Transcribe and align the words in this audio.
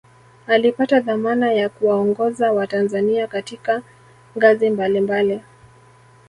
alipata 0.47 0.99
dhamana 0.99 1.53
ya 1.53 1.69
kuwaongoza 1.69 2.51
watanzania 2.51 3.27
katika 3.27 3.81
ngazi 4.37 4.69
mbali 4.69 5.01
mbali 5.01 5.41